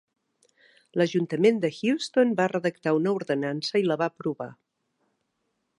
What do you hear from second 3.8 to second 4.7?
i la va aprovar.